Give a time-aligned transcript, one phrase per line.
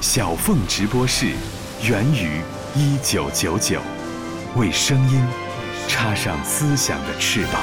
[0.00, 1.32] 小凤直播室，
[1.82, 2.40] 源于
[2.76, 3.82] 一九九九，
[4.54, 5.20] 为声音
[5.88, 7.60] 插上思想的翅膀。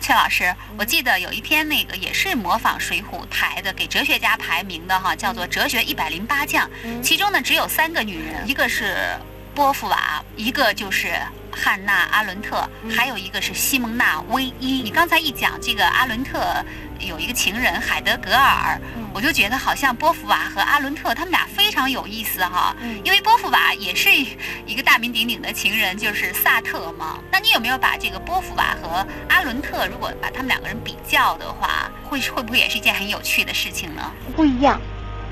[0.00, 6.68] 阙老师，我记得有一篇那个也是模仿《水浒》排的，给哲学家排名的哈，叫做《哲学一百零八将》，
[7.00, 8.96] 其中呢只有三个女人，一个是
[9.56, 11.14] 波伏娃，一个就是
[11.50, 14.82] 汉娜·阿伦特，还有一个是西蒙娜·威伊。
[14.82, 16.38] 你刚才一讲这个阿伦特。
[16.98, 18.80] 有一个情人海德格尔，
[19.12, 24.08] 我就觉得好像波伏娃和阿伦特他们俩非常有意思哈，因为波伏娃也是
[24.64, 27.18] 一个大名鼎鼎的情人，就是萨特嘛。
[27.30, 34.10] 那你有没有把这个波伏娃和阿伦特，如果把他们两个人比较的话，会会不会也是一件很有趣的事情呢？
[34.34, 34.80] 不一样，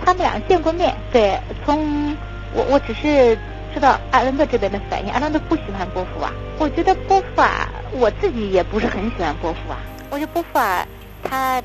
[0.04, 0.94] 他们俩见过面。
[1.10, 2.14] 对，从
[2.52, 3.38] 我我只是
[3.74, 6.30] 知道阿伦特这边的反应，阿伦特不喜欢波伏娃。
[6.58, 9.76] 我觉得波伏娃，我自己也不是很喜欢波伏娃。
[10.10, 10.86] 我觉得波伏娃。
[11.24, 11.60] 她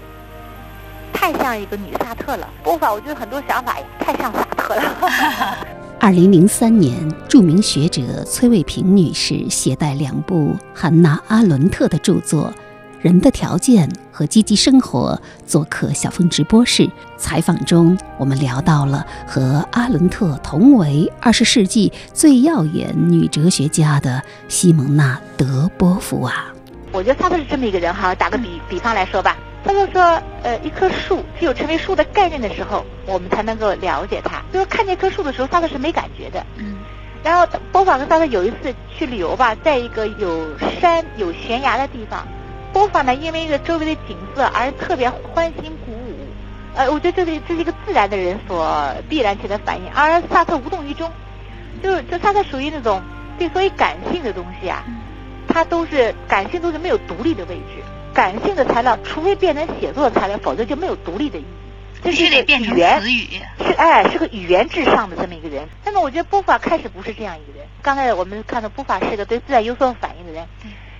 [1.13, 4.83] 太像一个女萨特了，波伏娃我觉得很多想法太像萨特了。
[6.01, 6.95] 二零零三年，
[7.27, 12.45] 著名学者崔卫平女士携带两部汉娜·阿伦特的著作
[13.01, 16.89] 《人的条件》和《积极生活》做客小峰直播室。
[17.17, 26.33] 采访中，我们聊到了和阿伦特同为二十世纪最耀眼女哲学家的西蒙娜·德波伏娃。
[26.91, 29.37] 我觉得萨特是这么一个人哈，打个比比方来说吧。
[29.63, 30.01] 他就说，
[30.43, 34.41] 呃，一棵树只有成为树的概念的时候，我们才能够了解它。
[34.51, 36.45] 就是看见棵树的时候，萨特是没感觉的。
[36.57, 36.75] 嗯。
[37.23, 40.47] 然后波法跟萨特有一次去旅游吧，在一个有
[40.81, 42.25] 山有悬崖的地方，
[42.73, 46.15] 波法呢因为一个周围的景色而特别欢欣鼓舞。
[46.75, 51.11] 呃，我觉得这是这是一个自然的人所必然起的反应，而萨特无动于衷。
[51.81, 53.01] 就是就萨特属于那种
[53.37, 54.83] 对所以感性的东西啊，
[55.47, 57.83] 他都是感性都是没有独立的位置。
[58.13, 61.45] 感性的材料，除非变成写作的材料，否则就没有独立的意义。
[62.03, 63.41] 这是得变成词语。
[63.65, 65.67] 是哎，是个语言至上的这么一个人。
[65.85, 67.67] 那么我觉得波法开始不是这样一个人。
[67.81, 70.45] 刚才我们看到波伏娃是个对自然有所反应的人。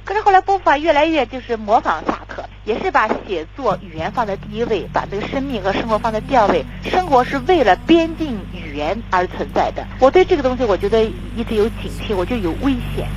[0.05, 6.65] 可是后来波伏娃越来越就是模仿萨特，也是把写作语言放在第一位，把这个生命和生活放在第二位。
[6.83, 9.85] 生活是为了边境语言而存在的。
[9.99, 11.03] 我对这个东西，我觉得
[11.35, 13.07] 一直有警惕，我就有危险。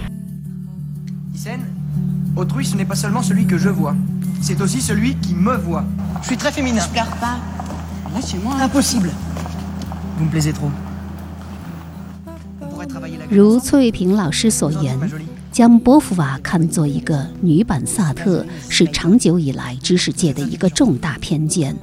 [2.35, 3.95] Autrui, ce n'est pas seulement celui que je vois,
[4.41, 5.85] c'est aussi celui qui me voit.
[6.23, 6.81] Je suis très féminin.
[6.81, 7.37] Je pleure pas.
[8.15, 8.55] Là, chez moi.
[8.59, 9.11] Impossible.
[10.17, 10.71] Vous me plaisez trop.
[13.29, 14.99] 如崔卫平老师所言，
[15.53, 21.77] 将波伏娃看作一个女版萨特，是长久以来知识界的一个重大偏见。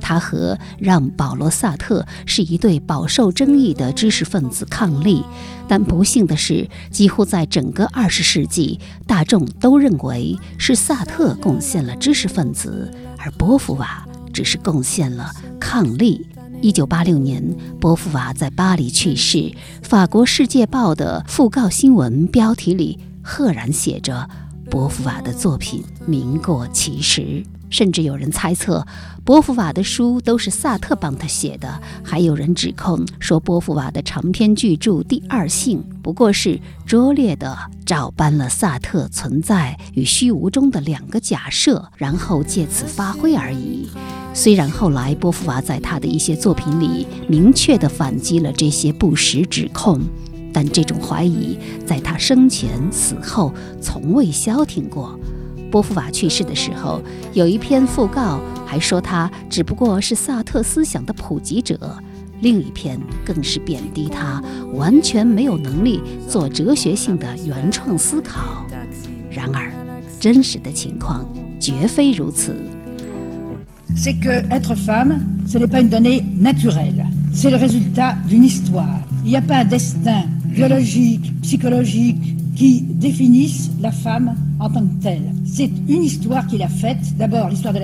[0.00, 5.22] 他和让·保罗·萨特是一对饱受争议的知识分子伉俪，
[5.68, 15.30] 但不幸的是，几乎在整个二十世纪，大众都认为是萨特贡献了知识分子，而波伏娃只是贡献了
[15.60, 16.20] 伉俪。
[16.62, 17.44] 一九八六年，
[17.80, 19.52] 波伏娃在巴黎去世，
[19.82, 24.30] 法国《世界报》的讣告新闻标题里赫然写着
[24.70, 28.86] ：“波伏娃的作品名过其实。”甚至有人猜测，
[29.24, 31.80] 波伏娃的书都是萨特帮他写的。
[32.04, 37.56] 还有人指控说，波伏娃的长篇巨著《第二性》不过是拙劣的
[37.86, 43.88] 照搬了萨特存在与虚无中的两个假设，然后借此发挥而已。
[44.34, 49.98] 虽然后来波伏娃在他的一些作品里明确地反击了这些不实指控，
[50.52, 55.18] 但这种怀疑在他生前死后从未消停过。
[55.72, 57.02] 波伏娃去世的时候，
[57.32, 61.76] 有一篇讣告，还说他只不过是萨特思想的普及者；
[62.42, 64.42] 另一篇更是贬低他
[64.74, 68.66] 完全没有能力做哲学性的原创思考。
[69.30, 69.72] 然而，
[70.20, 71.26] 真实的情况
[71.58, 72.54] 绝非如此。
[73.96, 77.06] C'est que être femme, ce n'est pas une donnée naturelle.
[77.32, 79.00] C'est le résultat d'une histoire.
[79.24, 84.34] Il n'y a pas un destin biologique, psychologique qui définisse la femme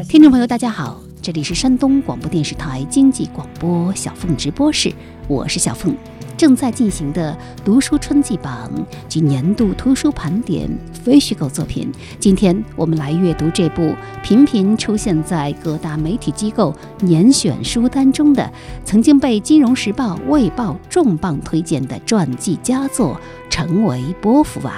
[0.09, 4.92] 听众朋友，大家好，这里是山东广播电视台经济广播小凤直播室，
[5.27, 5.92] 我是小凤。
[6.36, 8.71] 正在进行的读书春季榜
[9.09, 11.91] 及年度图书盘点非虚构作品，
[12.21, 13.92] 今天我们来阅读这部
[14.22, 18.48] 频频出现在各大媒体机构年选书单中的，
[18.84, 23.16] 曾经被《金融时报》《卫报》重磅推荐的传记佳作
[23.51, 24.71] 《成为波伏娃》，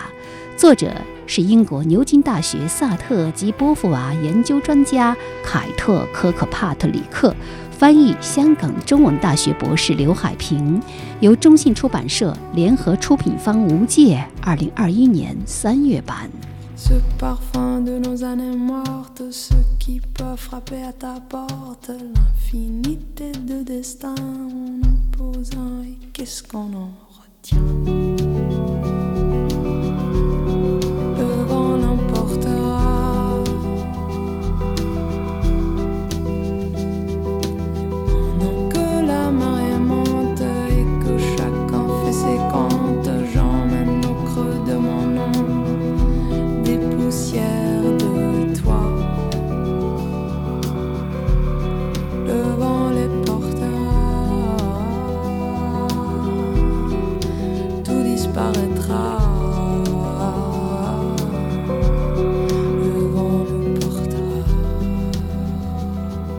[0.61, 0.93] 作者
[1.27, 7.35] 是英国牛津大学萨特及波伏娃研究专家凯特·科克帕特里克。
[7.71, 10.79] 翻译香港中文大学博士刘海平，
[11.21, 16.29] 由中信出版社联合出品方无界，二零二一年三月版。
[16.77, 24.15] Ce parfum de nos années mortes, ce qui peut frapper à ta porte, l'infinité de destin
[24.15, 27.59] en opposant et qu'est-ce qu'on en retient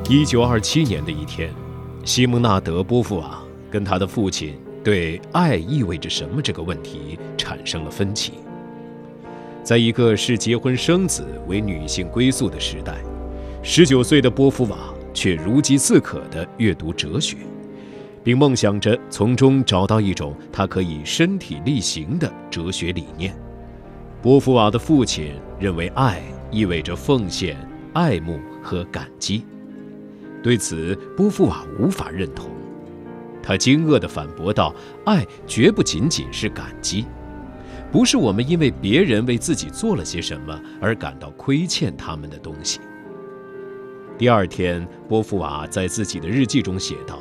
[0.10, 1.50] 一九二七年的一天，
[2.04, 8.34] 西蒙纳德·波伏娃跟他的父亲对爱意味着什么这个问题产生了分歧。
[9.64, 12.96] 在一个视结婚生子为女性归宿的时代，
[13.64, 14.78] 十九岁的波伏娃
[15.14, 17.38] 却如饥似渴地阅读哲学，
[18.24, 23.36] 并梦想着从中找到一种他可以身体力行的哲学理念。
[24.22, 26.22] 波伏娃的父亲认为，爱
[26.52, 27.58] 意味着奉献、
[27.94, 29.44] 爱慕和感激。
[30.44, 32.50] 对此，波伏娃无法认同。
[33.44, 34.74] 他惊愕地反驳道
[35.06, 37.06] ：“爱绝不仅仅是感激，
[37.92, 42.80] 不是我们因为别人为自己做了些什么而感到亏欠他们的东西。”
[44.20, 47.18] 第二天，波伏娃在自己的日记中写道：“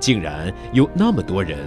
[0.00, 1.58] 竟然有那么多人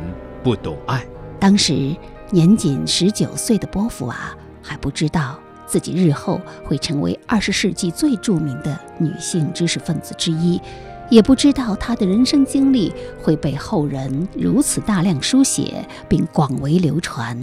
[0.44, 1.04] 不懂爱。”
[1.40, 1.96] 当时
[2.32, 4.16] 年仅十九岁的波伏娃
[4.62, 5.40] 还不知道。
[5.66, 10.60] 自己日后会成为二十世纪最著名的女性知识分子之一，
[11.12, 12.92] 也不知道她的人生经历
[13.22, 17.40] 会被后人如此大量书写并广为流传。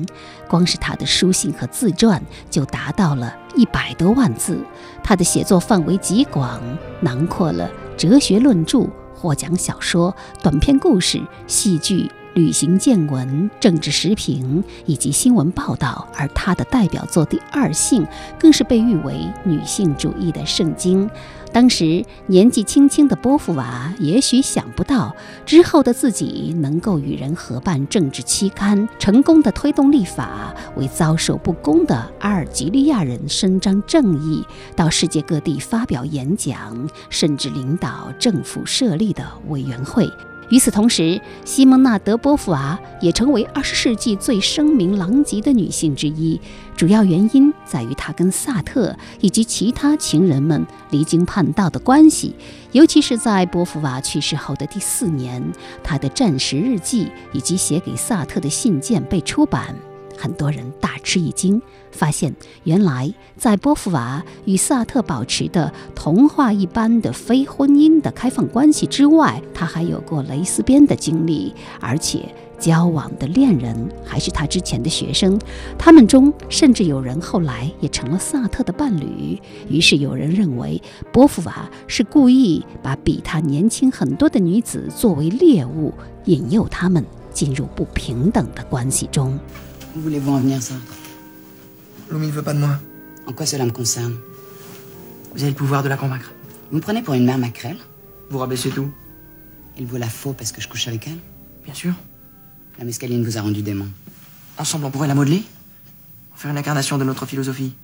[0.49, 4.59] 光是她的书信和自传就达到了一百多万字，
[5.05, 6.61] 她的写作范围极广，
[7.01, 12.11] 囊括了哲学论著、获奖小说、短篇故事、戏剧。
[12.35, 18.05] 旅行见闻、政治时评以及新闻报道，而他的代表作《第二性》
[18.39, 21.09] 更是被誉为女性主义的圣经。
[21.53, 25.15] 当时年纪轻轻的波伏娃也许想不到，
[25.47, 34.45] 之后的自己能够与人合办政治期刊，成功的推动立法，为遭受不公的阿尔及利亚人伸张正义，
[34.75, 40.07] 到世界各地发表演讲，甚至领导政府设立的委员会。
[40.49, 46.41] 与此同时，西蒙娜·德波伏娃也成为二十世纪最声名狼藉的女性之一。
[46.77, 52.35] 主要原因在于她跟萨特以及其他情人们离经叛道的关系，
[52.73, 55.43] 尤其是在波伏娃去世后的第四年，
[55.83, 59.75] 她的战时日记以及写给萨特的信件被出版。
[60.19, 61.61] 很多人大吃一惊，
[61.97, 62.33] 发现
[62.63, 75.39] 原来在波伏娃与萨特保持的童话一般的非婚姻的开放关系之外，他还有过蕾丝边的经历，而且交往的恋人还是他之前的学生。
[75.79, 79.41] 他们中甚至有人后来也成了萨特的伴侣。
[79.69, 80.81] 于是有人认为，
[81.13, 85.93] 波伏娃是故意把比他年轻很多的女子作为猎物，
[86.27, 89.39] 引诱他们进入不平等的关系中。
[92.11, 92.79] Lumi ne veut pas de moi.
[93.27, 94.17] En quoi cela me concerne?
[95.35, 96.33] Vous avez le pouvoir de la convaincre.
[96.71, 97.79] Vous me prenez pour une mère maquerelle?
[98.31, 98.91] Vous rabaissez tout.
[99.79, 101.19] Il vous la faut parce que je couche avec elle?
[101.65, 101.93] Bien sûr.
[102.79, 103.87] La mescaline vous a rendu démon.
[104.59, 105.43] Ensemble, on pourrait la modeler?
[106.35, 107.75] En faire une incarnation de notre philosophie.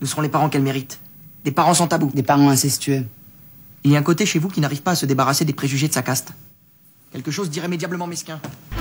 [0.00, 1.00] Nous serons les parents qu'elle mérite.
[1.44, 2.10] Des parents sans tabou.
[2.14, 3.04] Des parents incestueux.
[3.84, 5.88] Il y a un côté chez vous qui n'arrive pas à se débarrasser des préjugés
[5.88, 6.32] de sa caste.
[7.12, 8.40] quelque chose d'irrémédiablement mesquin。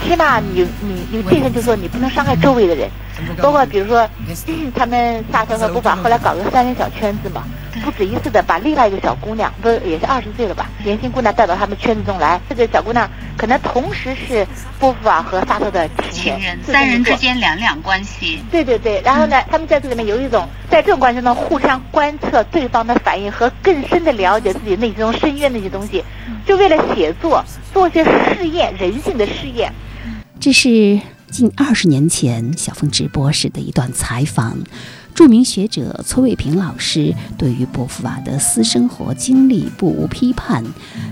[0.09, 2.89] 起码你你你这个就是说你不能伤害周围的人，
[3.39, 4.09] 包括比如说
[4.73, 7.43] 他们萨特和布法后来搞个三人小圈子嘛，
[7.85, 14.47] 不止一次的把另外一个小姑娘，不是也是二十岁了吧，年轻姑娘带到他们圈子中来，这个小姑娘可能同时是
[14.79, 18.43] 波伏娃和萨特的情人，三人之间两两关系。
[18.49, 26.03] 对对对，然后呢，他们在这里面有一种在这种关系中互相观测对方的反应和更深的了解自己内心中深渊那些东西，
[26.47, 29.71] 就为了写作做些试验，人性的试验。
[30.39, 34.57] 这是近二十年前小峰直播时的一段采访。
[35.13, 40.63] 著名学者崔卫平老师对于波伏娃的私生活经历不无批判。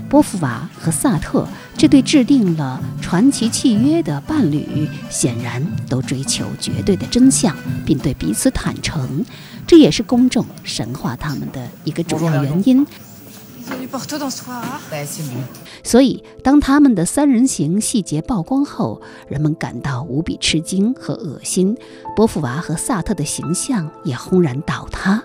[0.08, 7.54] 波伏娃和萨特这对制定了传奇契约的伴侣，显然都追求绝对的真相，
[7.84, 9.22] 并对彼此坦诚。
[9.66, 12.86] 这也是公众神化他们的一个主要原因。
[15.82, 21.76] 所以，当他们的三人行细节曝光后，人们感到无比吃惊和恶心。
[22.16, 25.22] 波伏娃和萨特的形象也轰然倒塌。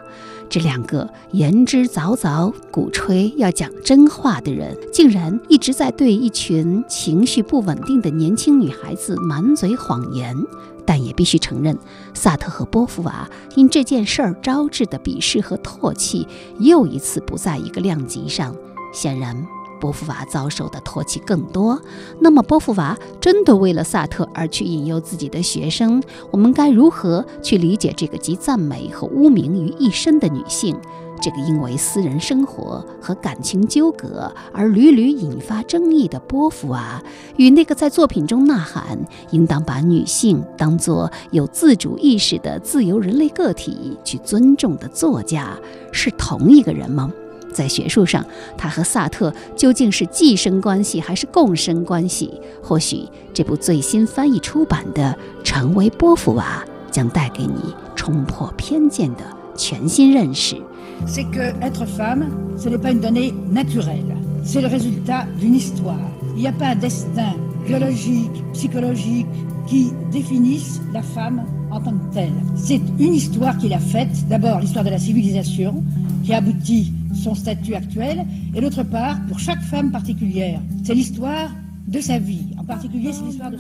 [0.53, 10.37] 这两个言之凿凿、鼓吹要讲真话的人，竟然一直在对一群情绪不稳定的年轻女孩子满嘴谎言。
[10.85, 11.75] 但也必须承认，
[12.13, 16.27] 萨特和波伏娃因这件事儿招致的鄙视和唾弃，
[16.59, 18.55] 又一次不在一个量级上。
[18.93, 19.35] 显然，
[19.83, 21.77] 波伏娃遭受的唾弃更多。
[22.21, 26.01] 那么，波伏娃真的为了萨特而去引诱自己的学生？
[26.31, 30.73] 我们该如何去理解这个集赞美和污名于一身的女性？
[31.21, 37.03] 这个因为私人生活和感情纠葛而屡屡引发争议的波伏娃，
[37.35, 38.97] 与那个在作品中呐喊
[39.31, 45.57] 应当把女性当作有自主意识的自由人类个体去尊重的作家，
[45.91, 47.11] 是同一个人吗？
[47.53, 48.25] 在学术上，
[48.57, 52.29] 他和萨特究竟是寄生关系还是共生关系？
[52.61, 59.23] 或许这部最新翻译出版的《成为波伏娃》将带给你冲破偏见的
[59.55, 60.57] 全新认识。
[61.05, 64.15] c'est que être femme, ce n'est pas une donnée naturelle.
[64.43, 65.95] C'est le résultat d'une histoire.
[66.35, 67.33] Il n'y a pas un destin
[67.65, 69.27] biologique, psychologique
[69.67, 72.33] qui définisse la femme en tant que telle.
[72.55, 74.27] C'est une histoire qu'il a faite.
[74.29, 75.83] D'abord, l'histoire de la civilisation,
[76.23, 80.59] qui aboutit son statut actuel, et d'autre part, pour chaque femme particulière.
[80.83, 81.49] C'est l'histoire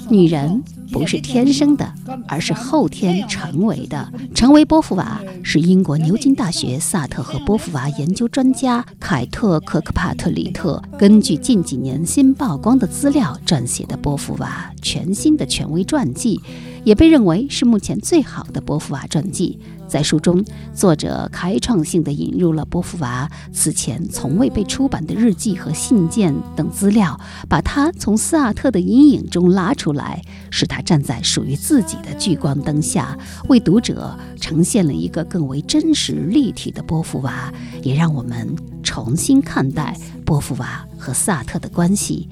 [0.09, 1.93] 女人不是天生的，
[2.25, 4.09] 而是后天成为的。
[4.33, 16.39] 成为波伏娃是英国牛津大学萨特和波伏娃研究专家凯特·科克帕特里特根据近几年新曝光的资料撰写的波伏娃全新的权威传记，
[16.85, 19.59] 也被认为是目前最好的波伏娃传记。
[19.87, 33.17] 在书中，作者开创性地引入了波伏娃此前从未被出版的日记和信件等资料，把她从萨特的阴影中拉出来，使她站在属于自己的聚光灯下，
[33.49, 42.27] 为读者呈现了一个更为真实立体的波伏娃，也让我们重新看待波伏娃和萨特的关系。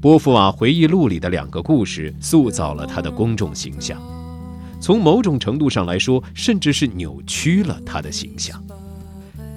[0.00, 4.00] 波伏娃回忆录里的两个故事，塑造了他的公众形象。
[4.88, 8.58] 从某种程度上来说，甚至是扭曲了他的形象。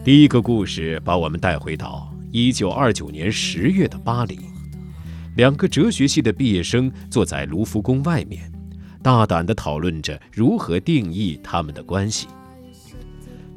[0.04, 4.40] 第一个故事把我们带回到1929年10月的巴黎，
[5.38, 8.52] 两个哲学系的毕业生坐在卢浮宫外面，
[9.02, 12.28] 大胆地讨论着如何定义他们的关系。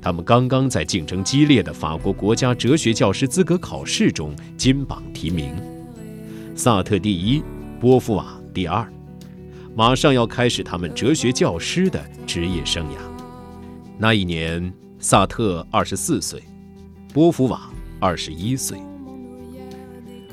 [0.01, 5.53] 他们刚刚在竞争激烈的法国国家哲学教师资格考试中金榜题名，
[6.55, 7.43] 萨特第一，
[7.81, 8.89] 波伏娃第二。
[9.77, 12.97] 马上要开始他们哲学教师的职业生涯。
[13.99, 16.41] 那一年，萨特二十四岁，
[17.13, 18.79] 波伏娃二十一岁。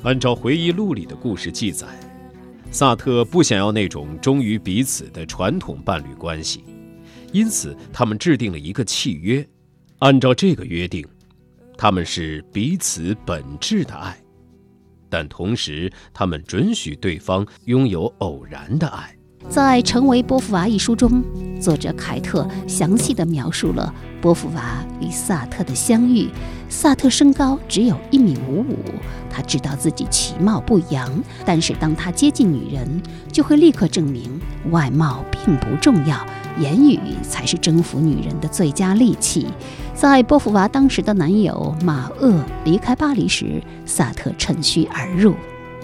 [0.04, 1.88] 按照回忆录里的故事记载，
[2.72, 6.64] 萨特不想要那种忠于彼此的传统伴侣关系，
[7.32, 9.48] 因此他们制定了一个契约。
[10.00, 11.04] 按照这个约定，
[11.78, 14.16] 他们是彼此本质的爱，
[15.10, 19.16] 但同时他们准许对方拥有偶然的爱。
[19.50, 21.24] 在《成为波伏娃》一书中，
[21.60, 26.30] 作者凯特详细地描述了波伏娃与萨特的相遇。
[26.70, 28.78] 萨特身高只有一米五五，
[29.30, 31.12] 他知道自己其貌不扬，
[31.46, 36.26] 但是当他接近女人，就会立刻证明外貌并不重要，
[36.58, 39.48] 言语才是征服女人的最佳利器。
[39.94, 45.36] 在波伏娃当时的男友马厄离开巴黎时，萨特趁虚而入。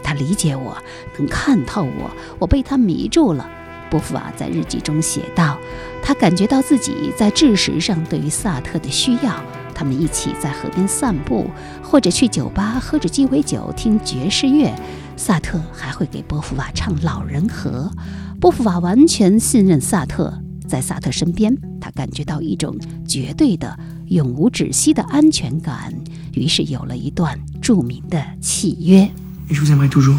[0.07, 0.77] 他理解我，
[1.17, 2.09] 能看透我，
[2.39, 3.45] 我被他迷住了。
[3.89, 5.59] 波伏娃在日记中写道
[6.01, 9.35] ：“他感觉到自己在知识上对于萨特的需要。
[9.75, 11.47] 他们一起在河边散步，
[11.83, 14.73] 或者去酒吧喝着鸡尾酒听爵士乐。
[15.17, 17.91] 萨特还会给波伏娃唱《老人河》。
[18.39, 20.33] 波伏娃完全信任萨特，
[20.65, 25.93] 在萨特身边，他感觉到一种绝对的、永无止息的安全感。
[26.33, 29.11] 于是有了一段著名的契约。”
[29.50, 30.18] Je vous aimerai toujours.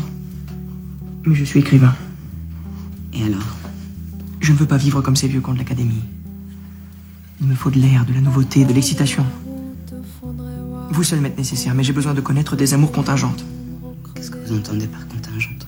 [1.26, 1.96] Mais je suis écrivain.
[3.14, 3.58] Et alors
[4.44, 6.04] Je ne veux pas vivre comme ces vieux cons de l'académie.
[7.40, 9.26] Il me faut de l'air, de la nouveauté, de l'excitation.
[10.92, 13.46] Vous seul m'êtes nécessaire, mais j'ai besoin de connaître des amours contingentes.
[14.14, 15.66] Qu'est-ce que vous entendez par contingente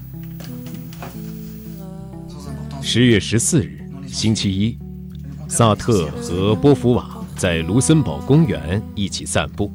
[2.81, 4.77] 十月十四日，星期一，
[5.47, 7.05] 萨特和波伏娃
[7.38, 9.71] 在卢森堡公园一起散步。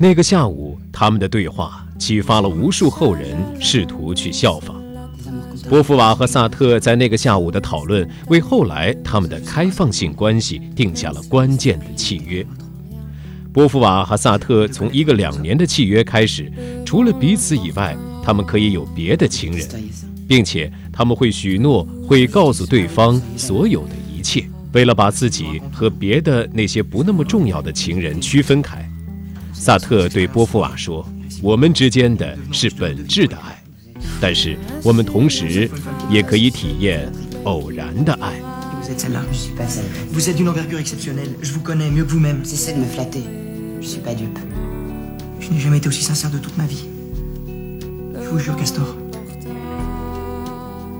[0.00, 1.86] 那个下午，他们的对话。
[1.99, 4.81] 启发了无数后人试图去效仿。
[5.69, 12.43] 波伏娃和萨特在那个下午的讨论，为后来他们的开放性关系定下了关键的契约。
[13.51, 16.51] 波伏娃和萨特从一个两年的契约开始，
[16.85, 19.67] 除了彼此以外，他们可以有别的情人，
[20.27, 24.45] 并且他们会许诺会告诉对方所有的一切。
[24.71, 28.87] 为了把自己和别的那些不那么重要的情人区分开，
[29.51, 31.03] 萨特对波伏娃说
[31.42, 33.62] ：“我们之间的是本质的爱，
[34.20, 35.70] 但是我们同时
[36.10, 37.10] 也可以体验
[37.44, 38.40] 偶然的爱。”
[38.82, 39.22] Vous êtes celle-là.
[39.32, 41.30] Je suis pas celle Vous êtes d'une envergure exceptionnelle.
[41.40, 42.44] Je vous connais mieux que vous-même.
[42.44, 43.22] Cessez de me flatter.
[43.80, 44.38] Je suis pas dupe.
[45.40, 46.84] Je n'ai jamais été aussi sincère de toute ma vie.
[47.46, 48.96] Je vous jure, Castor.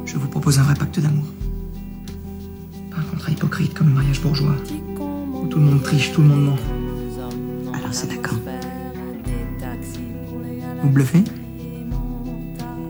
[0.06, 1.24] Je vous propose un vrai pacte d'amour.
[2.90, 4.56] Pas un contrat hypocrite comme le mariage bourgeois.
[4.98, 6.58] Où tout le monde triche, tout le monde ment.
[7.74, 8.38] Alors c'est d'accord.
[10.81, 11.23] Vous bluffez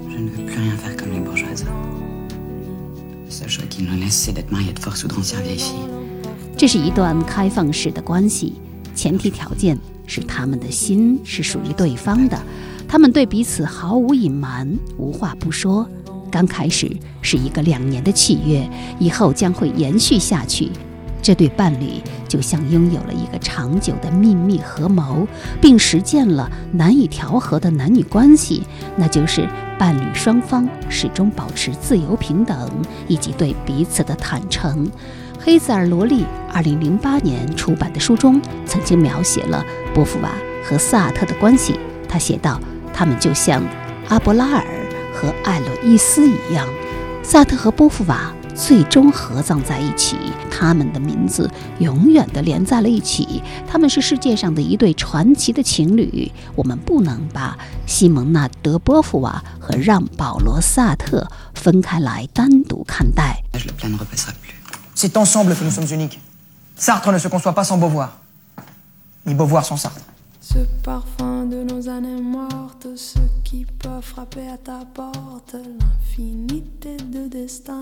[0.09, 1.65] Je ne veux plus rien faire comme les bourgeoises.
[6.57, 8.53] 这是一段开放式的关系，
[8.93, 12.37] 前提条件是他们的心是属于对方的，
[12.87, 15.89] 他们对彼此毫无隐瞒，无话不说。
[16.29, 18.69] 刚开始是一个两年的契约，
[18.99, 20.69] 以后将会延续下去。
[21.21, 25.27] 这对伴侣就像拥有了一个长久的秘密合谋，
[25.61, 28.63] 并实践了难以调和的男女关系，
[28.95, 29.47] 那就是
[29.77, 32.69] 伴侣双方始终保持自由平等
[33.07, 34.89] 以及对彼此的坦诚。
[35.41, 40.29] 黑泽尔罗利二零零八年出版的书中曾经描写了波伏娃
[40.63, 42.59] 和萨特的关系，他写道
[42.93, 43.63] ：“他们就像
[44.09, 44.65] 阿伯拉尔
[45.13, 46.67] 和艾洛伊斯一样，
[47.23, 50.17] 萨特和波伏娃。”最终合葬在一起，
[50.51, 51.49] 他们的名字
[51.79, 53.41] 永远的连在了一起。
[53.65, 56.29] 他们是世界上的一对传奇的情侣。
[56.55, 63.41] 我们不能把西蒙娜·德波伏娃和让·保罗·萨特分开来单独看待。
[64.93, 66.19] C'est ensemble que nous sommes uniques.
[66.75, 68.09] Sartre ne se conçoit pas sans Beauvoir,
[69.23, 70.01] ni Beauvoir sans Sartre.
[70.41, 77.27] Ce parfum de nos années mortes, ce qui peut frapper à ta porte, l'infinité de
[77.27, 77.79] destin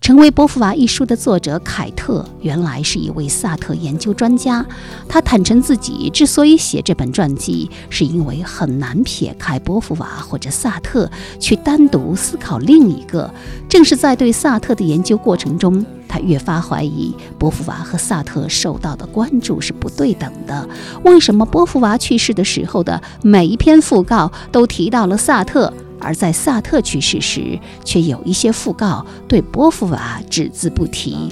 [0.00, 4.64] 成为波伏娃一书的作者凯特，原来是一位萨特研究专家。
[5.08, 11.08] 他坦诚自己之所以写这本传记，是因为很难撇开波伏娃或者萨特
[11.38, 13.32] 去单独思考另一个。
[13.68, 15.84] 正是在对萨特的研究过程中。
[16.08, 20.68] 他越发怀疑波伏娃和萨特受到的关注是不对等的。
[21.04, 31.28] 为什么波伏娃去世的时候的每一篇讣告都提到了萨特，而在萨特去世时，却有一些讣告对波伏娃只字不提？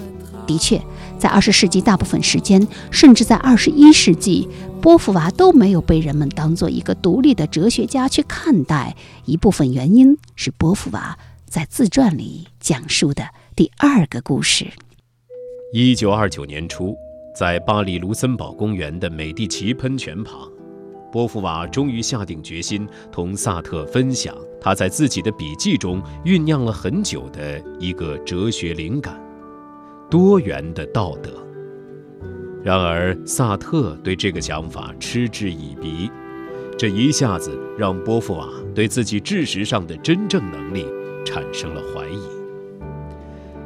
[0.47, 0.81] 的确，
[1.19, 4.49] 在二十世纪大部分时间，甚至在二十一世纪，
[4.81, 8.97] 波伏娃都没有被人们当做一个独立的哲学家去看待。
[9.27, 13.29] 一部分原因是波伏娃在自传里讲述的。
[13.55, 14.67] 第二个故事。
[15.75, 16.97] 一九二九年初，
[17.37, 20.49] 在巴黎卢森堡公园的美第奇喷泉旁，
[21.11, 29.19] 波伏娃终于下定决心同萨特分享他在自己的笔记中酝酿了很久的一个哲学灵感——
[30.11, 31.31] 多元的道德。
[32.63, 36.11] 然而，萨特对这个想法嗤之以鼻，
[36.77, 40.85] 这一下子让波伏娃对自己知识上的真正能力
[41.25, 42.19] 产生了怀疑。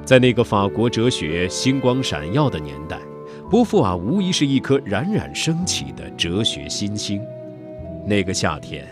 [0.04, 3.00] 在那个法国哲学星光闪耀的年代，
[3.50, 7.20] 波伏娃无疑是一颗冉冉升起的哲学新星。
[8.04, 8.86] 那个夏天，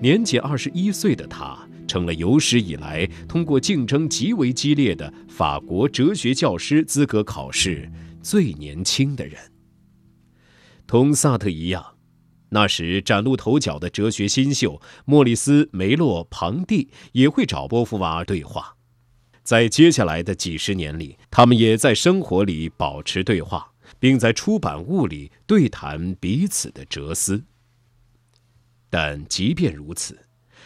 [0.00, 9.38] 年仅二十一岁的他成了有史以来通过竞争极为激烈的法国哲学教师资格考试最年轻的人。
[10.84, 11.94] 同萨特一样，
[12.48, 18.74] 那时崭露头角的哲学新秀莫里斯·梅洛·庞蒂也会找波伏娃对话。
[19.44, 27.44] 在接下来的几十年里，他们也在生活里保持对话，并在出版物里对谈彼此的哲思。
[28.88, 30.18] 但即便如此，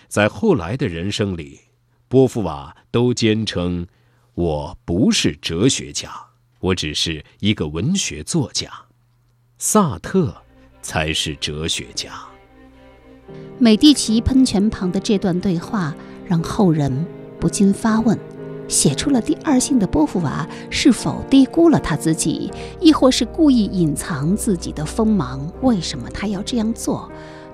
[0.09, 1.61] 在后来的人生里，
[2.09, 3.87] 波伏娃都坚称
[4.35, 6.11] ：“我不是哲学家，
[6.61, 8.70] 我只是一个文学作家。”
[9.59, 10.35] 萨特
[10.83, 12.12] 才是哲学家。
[13.59, 15.94] 美第奇喷泉旁的这段对话，
[16.26, 17.06] 让后人
[17.38, 18.18] 不禁发问。
[18.66, 22.48] 写出了第二性的波伏娃是否低估了他自己，
[22.80, 25.52] 亦或是故意隐藏自己的锋芒？
[25.61, 27.11] 为什么他要这样做？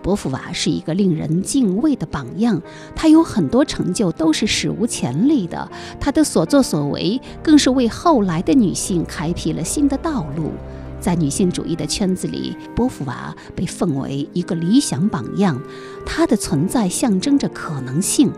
[0.06, 2.62] 波伏娃是一个令人敬畏的榜样，
[2.94, 10.52] 她有很多成就都是史无前例的，她的所作所为更是为后来的女性开辟了新的道路。
[11.00, 15.60] 在女性主义的圈子里，波伏娃被奉为一个理想榜样，
[16.06, 18.30] 她的存在象征着可能性。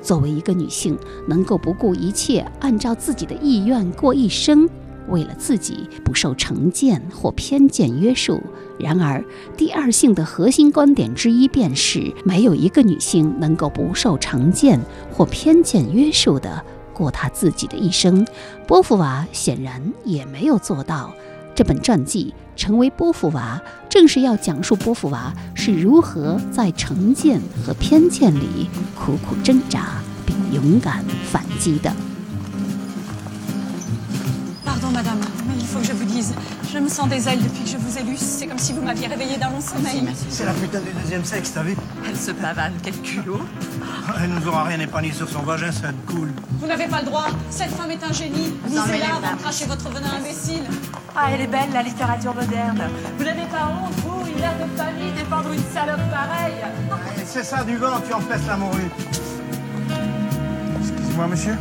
[0.00, 4.68] 作为一个女性，能够不顾一切按照自己的意愿过一生，
[5.08, 8.42] 为了自己不受成见或偏见约束。
[8.78, 9.24] 然而，
[9.56, 14.78] 第二性的核心观点之一便是，没有一个女性能够不受成见
[15.10, 18.26] 或偏见约束的过她自己的一生。
[18.66, 21.12] 波伏娃显然也没有做到。
[21.54, 31.90] 这本传记成为波伏娃，正是要讲述波伏娃是如何在成见和偏见里苦苦挣扎并勇敢反击的。
[34.78, 36.34] Pardon, madame, mais il faut que je vous dise,
[36.70, 38.14] je me sens des ailes depuis que je vous ai lu.
[38.18, 40.06] C'est comme si vous m'aviez réveillée d'un long sommeil.
[40.28, 41.74] C'est la putain du deuxième sexe, t'as vu
[42.06, 43.40] Elle se pavane, quel culot.
[44.22, 46.30] Elle nous aura rien épargné sur son vagin, ça te cool.
[46.60, 47.24] Vous n'avez pas le droit.
[47.48, 48.52] Cette femme est un génie.
[48.66, 50.64] Lisez-la avant de cracher votre venin imbécile.
[51.16, 52.82] Ah, elle est belle, la littérature moderne.
[53.16, 56.60] Vous n'avez pas honte, vous, une mère de famille, défendre une salope pareille
[57.24, 58.90] C'est ça, du vent, tu empêches la morue.
[60.82, 61.56] Excusez-moi, monsieur.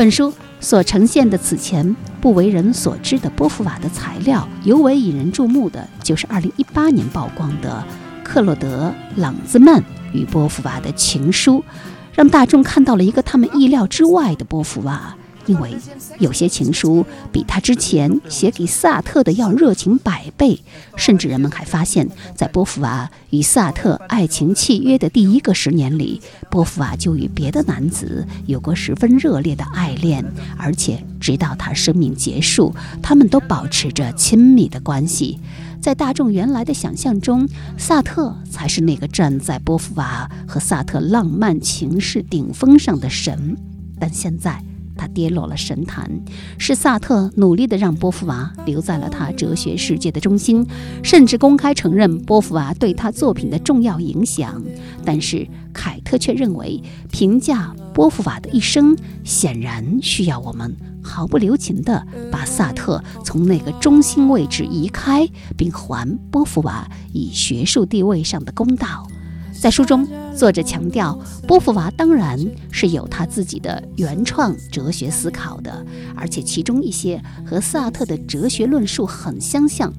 [0.00, 7.82] 本书所呈现的此前不为人所知的波伏娃的材料，尤为引人注目的就是2018年曝光的
[8.22, 11.64] 克洛德·朗兹曼与波伏娃的情书，
[12.12, 15.16] 让大众看到了一个他们意料之外的波伏娃。
[15.50, 15.76] 因为
[16.20, 20.60] 有些情书比他之前写给萨特的要热情百倍，
[20.96, 30.24] 甚至人们还发现，在波伏娃与萨特爱情契约的第一个十年里，波伏娃就与别的男子有过十分热烈的爱恋，
[30.56, 35.40] 而且直到他生命结束，他们都保持着亲密的关系。
[35.80, 43.56] 在大众原来的想象中，萨特才是那个站在波伏娃和萨特浪漫情事顶峰上的神，
[43.98, 44.62] 但现在。
[45.00, 46.10] 他跌落了神坛，
[46.58, 50.66] 是萨特努力地让波伏娃留在了他哲学世界的中心，
[51.02, 54.62] 甚至公开承认波伏娃对他作品的重要影响。
[55.02, 69.08] 但是凯特却认为，评价波伏娃的一生，显然需要我们毫不留情地把萨特从那个中心位置移开，并还波伏娃以学术地位上的公道。
[69.60, 75.84] 在书中，作者强调，波伏娃当然是有他自己的原创哲学思考的，
[76.16, 79.92] 而且其中一些和萨特的哲学论述很相像。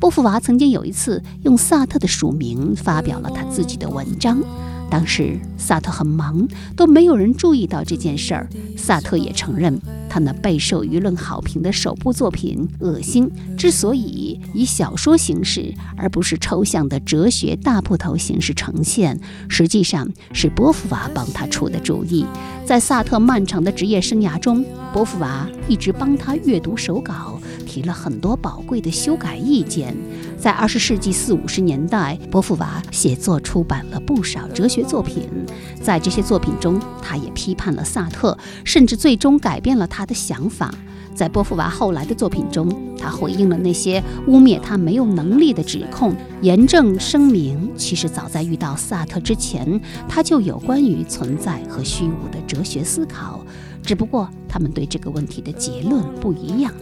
[0.00, 4.42] 波伏娃曾经有一次用萨特的署名发表了他自己的文章。
[4.90, 8.48] 当时萨特很忙，都没有人注意到这件事儿。
[8.76, 19.18] 萨特也承认，他那备受舆论好评的首部作品《恶心》之所以以小说形式而不是抽象的哲学大部头形式呈现，
[19.48, 22.24] 实际上是波伏娃帮他出的主意。
[22.64, 27.38] 在萨特漫长的职业生涯中，波伏娃一直帮他阅读手稿。
[27.66, 29.96] 提了很多宝贵的修改意见。
[30.38, 35.28] 在二十世纪四五十年代，波伏娃写作出版了不少哲学作品。
[35.82, 40.72] 在这些作品中，他也批判了萨特，甚至最终改变了他的想法。
[41.14, 53.40] 在波伏娃后来的作品中，他回应了那些污蔑他没有能力的指控，严正声明，其实早在遇到萨特之前，他就有关于存在和虚无的哲学思考，
[53.82, 56.72] 只不过他们对这个问题的结论不一样。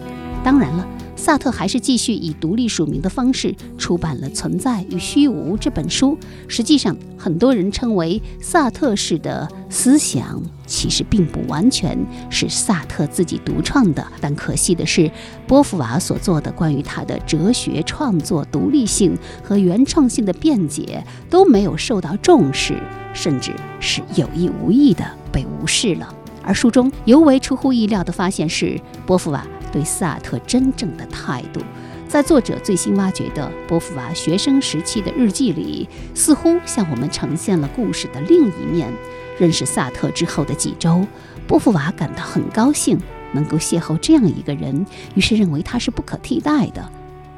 [0.43, 0.87] 当然了，
[1.25, 6.19] 萨特还是继续以独立署名的方式出版了《存在与虚无》这本书。
[6.49, 11.97] 实际上，很多人称为萨特式的思想，其实并不完全
[12.29, 14.05] 是萨特自己独创的。
[14.21, 15.09] 但可惜的是，
[15.47, 22.83] 波伏娃所做的关于他的哲学创作独立性和原创性的辩解都没有受到重视，
[23.15, 26.13] 甚至是有意无意的被无视了。
[26.43, 29.47] 而书中尤为出乎意料的发现是，波伏娃。
[29.73, 31.61] 对萨特真正的态度，
[32.07, 38.93] 在作者最新挖掘的波伏娃学生时期的日记里，似乎向我们呈现了故事的另一面。
[39.39, 41.05] 认识萨特之后的几周，
[41.49, 42.99] 波伏娃感到很高兴
[43.33, 46.87] 能够邂逅这样一个人，于是认为他是不可替代的。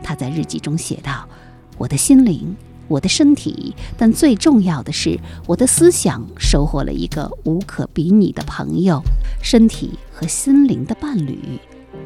[0.02, 1.26] 他在日记中写道
[1.78, 2.54] ：“我的心灵，
[2.88, 9.00] 我的身体，但最重要的是，我的思想收获了一个无可比拟的朋友，
[9.40, 11.38] 身体和心灵的伴侣。”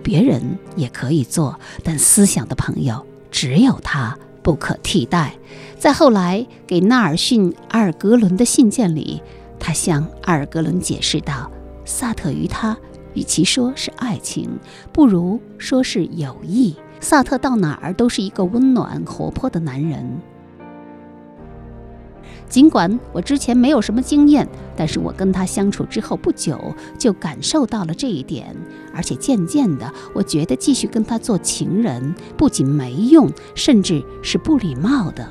[0.09, 0.41] 别人
[0.75, 5.35] 也可以做，但思想的朋友只有他不可替代。
[5.79, 9.21] 在后来给纳尔逊·阿尔格伦的信件里，
[9.61, 11.53] 他向阿尔格伦解释道
[11.85, 12.75] ：“萨特与他，
[13.13, 14.49] 与其说是爱情，
[14.95, 16.75] 不如说是友谊。
[17.01, 20.23] 萨特到哪儿都是一个温暖活泼的男人。”
[22.49, 28.57] 尽管我之前没有什么经验，但是我跟他相处之后不久，就感受到了这一点。
[28.95, 35.29] 而且渐渐的，我觉得继续跟他做情人不仅没用，甚至是不礼貌的。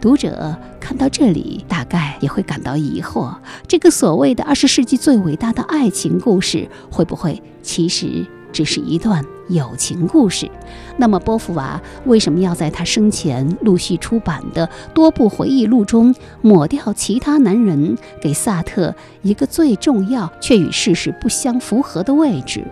[0.00, 3.34] 读者看到这里，大概也会感到疑惑：
[3.68, 10.50] 这个所谓的二十世纪最伟大的爱情故事，会不会其实只是一段友情故事。
[10.96, 22.64] 那么，波伏娃为什么要在他生前陆续出版的多部回忆录中抹掉其他男人，给萨特一个最重要却与事实不相符合的位置？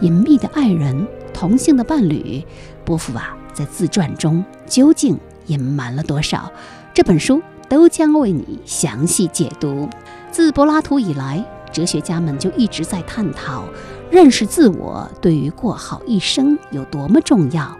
[0.00, 2.44] 隐秘的爱人，同性的伴侣，
[2.84, 6.50] 波伏娃在自传中究竟隐瞒了多少？
[6.94, 9.88] 这本书都将为你详细解读。
[10.30, 13.64] 自柏拉图以来，哲学家们就一直在探讨
[14.10, 17.76] 认识自我对于过好一生有多么重要。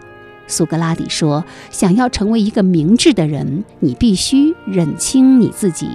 [0.47, 5.87] 苏格拉底说：“想要成为一个明智的人，你必须认清你自己。”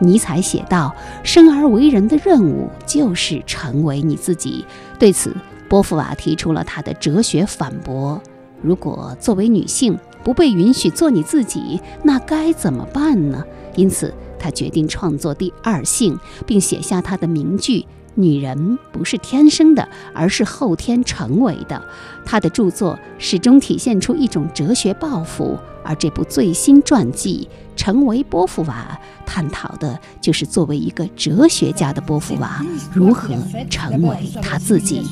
[0.00, 4.64] 尼采写道：“生而为人的任务就是成为你自己。”
[4.98, 5.34] 对此，
[5.68, 8.20] 波伏娃提出了他的哲学反驳
[8.60, 13.44] ：“如果作为女性不被允许做你自己，那该怎么办呢？”
[13.76, 14.12] 因此。
[14.44, 21.82] 他决定创作第二性，并写下他的名句：“女人不是天生的，而是后天成为的。”
[22.24, 27.48] 他的著作始终体现出一种哲学抱负，而这部最新传记
[27.78, 33.34] 《成为波伏娃》探讨的就是作为一个哲学家的波伏娃如何
[33.68, 35.02] 成为他自己。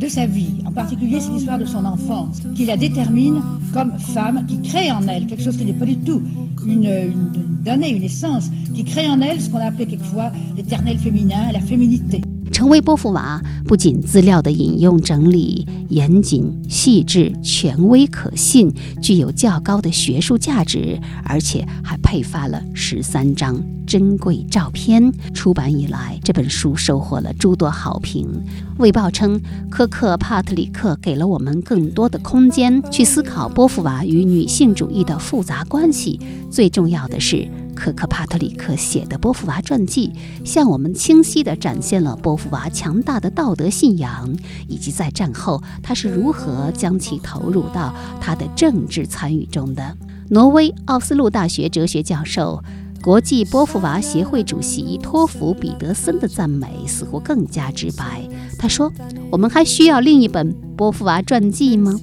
[0.00, 0.54] De sa vie.
[0.66, 5.06] En particulier, c'est l'histoire de son enfance, qui la détermine comme femme, qui crée en
[5.06, 6.22] elle quelque chose qui n'est pas du tout
[6.66, 7.30] une, une
[7.64, 11.60] donnée, une essence, qui crée en elle ce qu'on a appelé quelquefois l'éternel féminin, la
[11.60, 12.22] féminité.
[12.60, 18.70] 成为波伏娃不仅资料的引用整理严谨、细致、权威、可信，
[19.00, 25.10] 具有较高的学术价值，而且还配发了十三张珍贵照片。
[25.32, 28.26] 出版以来，这本书收获了诸多好评。
[28.76, 36.20] 《卫报》称，科克帕特里克给了我们更多的空间去思考波伏娃与女性主义的复杂关系。
[36.50, 37.48] 最重要的是。
[37.80, 40.12] 可可帕特里克写的波伏娃传记，
[40.44, 44.36] 向我们清晰地展现了波伏娃强大的道德信仰，
[44.68, 49.96] 以及在战后他是如何将其投入到他的政治参与中的。
[50.28, 52.62] 挪威奥斯陆大学哲学教授、
[53.02, 58.28] 国际波伏娃协会主席托弗彼得森的赞美似乎更加直白。
[58.58, 58.92] 他说
[59.32, 61.98] ：“我们还需要另一本波伏娃传记吗？”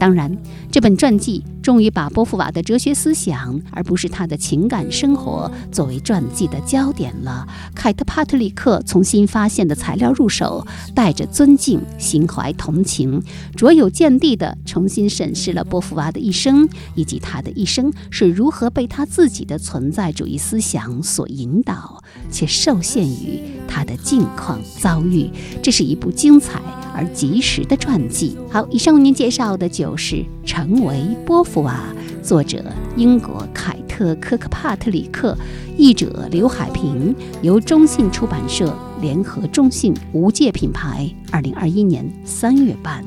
[0.00, 0.34] 当然，
[0.72, 7.46] 这本传记终于把波伏娃的哲学思想，而不是他的情感生活，作为传记的焦点了。
[7.74, 13.22] 凯特·帕特里克从新发现的材料入手，带着尊敬、心怀同情，
[13.54, 25.30] 卓有见地地重新审视了波伏娃的一生，以及他的一生是如何被他自己的存在主义思想所引导，且受限于他的境况遭遇。
[25.62, 26.62] 这是一部精彩。
[26.94, 28.36] 而及时的传记。
[28.50, 31.80] 好，以上为您介绍的就是《成为波伏娃》，
[32.22, 32.64] 作者
[32.96, 35.36] 英国凯特·科克帕特里克，
[35.76, 43.04] 译者刘海平，由中信出版社联合中信无界品牌，二零二一年三月版。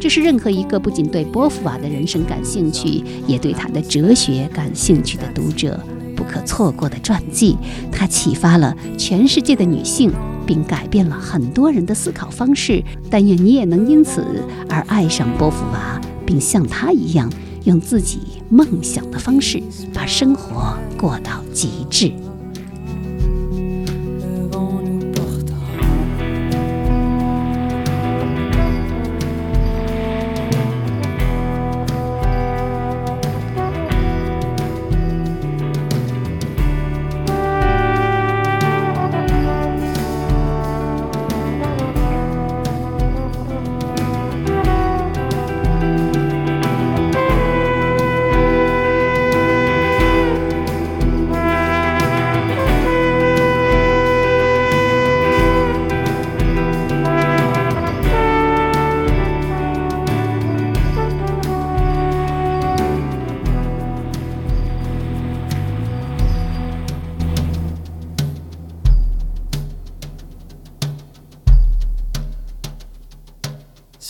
[0.00, 5.80] 这是任何一个不仅对波伏娃的人生感兴趣，也对他的哲学感兴趣的读者
[6.14, 7.56] 不可错过的传记。
[7.90, 10.12] 它启发了全世界的女性。
[10.46, 12.84] 并改变了很多人的思考方式。
[13.10, 14.22] 但愿你也能因此
[14.68, 17.32] 而爱上波伏娃，并像他一样，
[17.64, 22.12] 用自己梦想的方式把生活过到极致。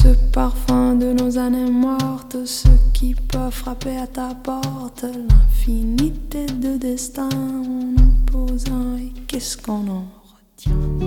[0.04, 6.76] Ce parfum de nos années mortes, ce qui peut frapper à ta porte, l'infinité de
[6.76, 7.30] destins,
[8.34, 10.04] on en et qu'est-ce qu'on en
[10.58, 11.03] retient?